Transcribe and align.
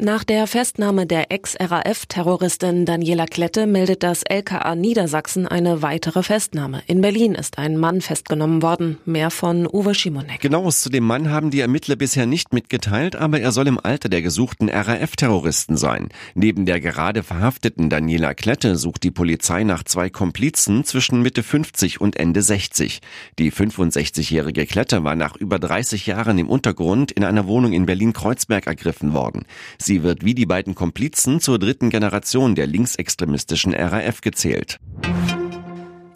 Nach 0.00 0.24
der 0.24 0.48
Festnahme 0.48 1.06
der 1.06 1.30
Ex-RAF-Terroristin 1.30 2.84
Daniela 2.84 3.26
Klette 3.26 3.68
meldet 3.68 4.02
das 4.02 4.24
LKA 4.28 4.74
Niedersachsen 4.74 5.46
eine 5.46 5.82
weitere 5.82 6.24
Festnahme. 6.24 6.82
In 6.88 7.00
Berlin 7.00 7.36
ist 7.36 7.58
ein 7.58 7.76
Mann 7.76 8.00
festgenommen 8.00 8.60
worden. 8.60 8.98
Mehr 9.04 9.30
von 9.30 9.68
Uwe 9.68 9.94
Schimonek. 9.94 10.40
Genaues 10.40 10.80
zu 10.80 10.90
dem 10.90 11.04
Mann 11.04 11.30
haben 11.30 11.52
die 11.52 11.60
Ermittler 11.60 11.94
bisher 11.94 12.26
nicht 12.26 12.52
mitgeteilt, 12.52 13.14
aber 13.14 13.38
er 13.38 13.52
soll 13.52 13.68
im 13.68 13.78
Alter 13.78 14.08
der 14.08 14.20
gesuchten 14.20 14.68
RAF-Terroristen 14.68 15.76
sein. 15.76 16.08
Neben 16.34 16.66
der 16.66 16.80
gerade 16.80 17.22
verhafteten 17.22 17.88
Daniela 17.88 18.34
Klette 18.34 18.74
sucht 18.74 19.04
die 19.04 19.12
Polizei 19.12 19.62
nach 19.62 19.84
zwei 19.84 20.10
Komplizen 20.10 20.82
zwischen 20.82 21.22
Mitte 21.22 21.44
50 21.44 22.00
und 22.00 22.16
Ende 22.16 22.42
60. 22.42 23.00
Die 23.38 23.52
65-jährige 23.52 24.66
Klette 24.66 25.04
war 25.04 25.14
nach 25.14 25.36
über 25.36 25.60
30 25.60 26.06
Jahren 26.06 26.36
im 26.38 26.48
Untergrund 26.48 27.12
in 27.12 27.22
einer 27.22 27.46
Wohnung 27.46 27.72
in 27.72 27.86
Berlin-Kreuzberg 27.86 28.66
ergriffen 28.66 29.12
worden. 29.12 29.44
Sie 29.84 30.02
wird 30.02 30.24
wie 30.24 30.34
die 30.34 30.46
beiden 30.46 30.74
Komplizen 30.74 31.40
zur 31.40 31.58
dritten 31.58 31.90
Generation 31.90 32.54
der 32.54 32.66
linksextremistischen 32.66 33.74
RAF 33.74 34.22
gezählt. 34.22 34.78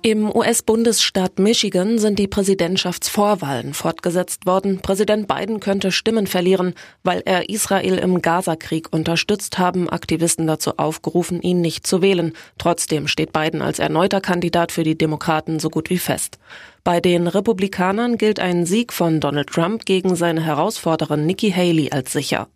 Im 0.00 0.34
US-Bundesstaat 0.34 1.38
Michigan 1.38 1.98
sind 1.98 2.18
die 2.18 2.28
Präsidentschaftsvorwahlen 2.28 3.74
fortgesetzt 3.74 4.46
worden. 4.46 4.78
Präsident 4.80 5.28
Biden 5.28 5.60
könnte 5.60 5.92
Stimmen 5.92 6.26
verlieren, 6.26 6.73
weil 7.02 7.20
er 7.26 7.50
Israel 7.50 7.98
im 7.98 8.23
Gazakrieg 8.23 8.90
unterstützt 8.90 9.59
haben 9.59 9.90
Aktivisten 9.90 10.46
dazu 10.46 10.78
aufgerufen, 10.78 11.42
ihn 11.42 11.60
nicht 11.60 11.87
zu 11.87 12.00
wählen. 12.00 12.32
Trotzdem 12.56 13.06
steht 13.06 13.34
Biden 13.34 13.60
als 13.60 13.80
erneuter 13.80 14.23
Kandidat 14.23 14.73
für 14.73 14.84
die 14.84 14.96
Demokraten 14.96 15.59
so 15.59 15.68
gut 15.68 15.90
wie 15.90 15.98
fest. 15.98 16.38
Bei 16.84 17.00
den 17.00 17.26
Republikanern 17.26 18.16
gilt 18.16 18.40
ein 18.40 18.65
Sieg 18.65 18.95
von 18.95 19.21
Donald 19.21 19.48
Trump 19.48 19.84
gegen 19.84 20.16
seine 20.16 20.43
Herausforderin 20.43 21.26
Nikki 21.26 21.50
Haley 21.50 21.90
als 21.90 22.15
sicher. 22.15 22.48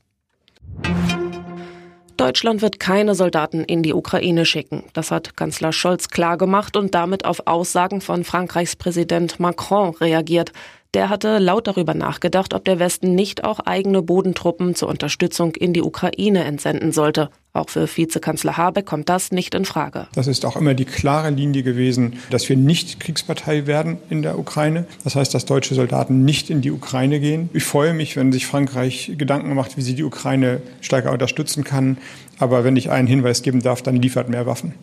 Deutschland 2.23 2.62
wird 2.62 2.78
keine 2.78 3.17
Soldaten 3.17 3.65
in 3.65 3.83
die 3.83 3.92
Ukraine 3.92 4.47
schicken. 4.47 4.84
Das 4.92 5.11
hat 5.11 5.37
Kanzler 5.37 5.73
Scholz 5.73 6.09
klargemacht 6.09 6.77
und 6.77 6.95
damit 6.95 7.25
auf 7.25 7.48
Aussagen 7.48 8.01
von 8.01 8.23
Frankreichs 8.23 8.77
Präsident 8.77 9.41
Macron 9.41 9.91
reagiert. 9.97 10.53
Der 10.95 11.09
hatte 11.09 11.39
laut 11.39 11.67
darüber 11.69 11.95
nachgedacht, 11.95 12.53
ob 12.53 12.67
der 12.67 12.79
Westen 12.79 13.15
nicht 13.15 13.45
auch 13.45 13.61
eigene 13.61 14.03
Bodentruppen 14.03 14.75
zur 14.75 14.91
Unterstützung 14.91 15.55
in 15.55 15.73
die 15.73 15.81
Ukraine 15.81 16.45
entsenden 16.45 16.93
sollte. 16.93 17.31
Auch 17.55 17.71
für 17.71 17.89
Vizekanzler 17.89 18.59
Habeck 18.59 18.84
kommt 18.84 19.09
das 19.09 19.33
nicht 19.33 19.55
in 19.55 19.65
Frage. 19.65 20.07
Das 20.15 20.27
ist 20.27 20.45
auch 20.45 20.55
immer 20.55 20.75
die 20.75 20.84
klare 20.84 21.31
Linie 21.31 21.62
gewesen, 21.62 22.19
dass 22.29 22.47
wir 22.47 22.59
nicht 22.59 23.01
Kriegspartei 23.01 23.67
werden 23.67 23.97
in 24.11 24.21
der 24.21 24.39
Ukraine. 24.39 24.84
Das 25.03 25.17
heißt, 25.17 25.33
dass 25.33 25.47
deutsche 25.47 25.75
Soldaten 25.75 26.27
nicht 26.27 26.51
in 26.51 26.61
die 26.61 26.71
Ukraine 26.71 27.21
gehen. 27.21 27.49
Ich 27.55 27.65
freue 27.65 27.95
mich, 27.95 28.17
wenn 28.17 28.31
sich 28.31 28.47
Frankreich 28.47 29.12
Gedanken 29.17 29.55
macht, 29.55 29.79
wie 29.79 29.83
sie 29.83 29.95
die 29.95 30.05
Ukraine 30.05 30.61
stärker 30.83 31.11
unterstützen 31.12 31.65
kann. 31.65 31.97
Aber 32.39 32.65
wenn 32.65 32.77
ich 32.77 32.91
einen 32.91 33.09
Hinweis 33.09 33.41
geben 33.41 33.62
darf, 33.62 33.81
dann 33.81 33.97
liefert 33.97 34.29
mehr 34.29 34.45
Waffen. 34.45 34.75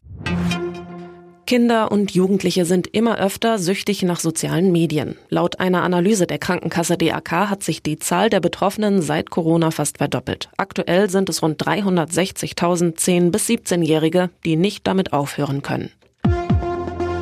Kinder 1.49 1.91
und 1.91 2.11
Jugendliche 2.11 2.63
sind 2.63 2.85
immer 2.85 3.17
öfter 3.17 3.57
süchtig 3.57 4.03
nach 4.03 4.19
sozialen 4.19 4.71
Medien. 4.71 5.15
Laut 5.29 5.59
einer 5.59 5.81
Analyse 5.81 6.27
der 6.27 6.37
Krankenkasse 6.37 6.95
DAK 6.95 7.31
hat 7.49 7.63
sich 7.63 7.81
die 7.81 7.97
Zahl 7.97 8.29
der 8.29 8.39
Betroffenen 8.39 9.01
seit 9.01 9.31
Corona 9.31 9.71
fast 9.71 9.97
verdoppelt. 9.97 10.49
Aktuell 10.57 11.09
sind 11.09 11.27
es 11.27 11.41
rund 11.41 11.59
360.000 11.59 12.99
10- 12.99 13.31
bis 13.31 13.47
17-Jährige, 13.47 14.29
die 14.45 14.57
nicht 14.57 14.85
damit 14.85 15.11
aufhören 15.11 15.63
können. 15.63 15.89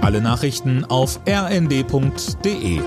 Alle 0.01 0.19
Nachrichten 0.19 0.83
auf 0.83 1.21
rnd.de 1.25 2.81